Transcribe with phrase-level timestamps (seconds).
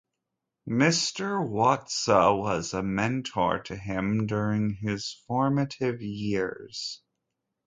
[0.67, 1.47] Mr.
[1.47, 7.03] Watsa was a mentor to him during his formative years.